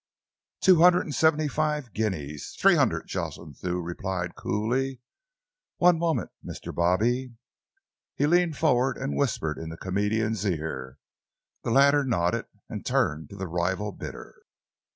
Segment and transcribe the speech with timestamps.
[0.61, 4.99] "Two hundred and seventy five guineas." "Three hundred," Jocelyn Thew replied coolly.
[5.77, 6.73] "One moment, Mr.
[6.73, 7.35] Bobby."
[8.15, 10.97] He leaned forward and whispered in the comedian's ear.
[11.63, 14.33] The latter nodded and turned to the rival bidder.